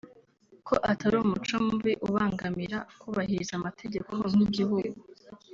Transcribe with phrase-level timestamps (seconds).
[0.67, 4.99] ko atari umuco mubi ubangamira kubahiriza amategeko nk’igihugu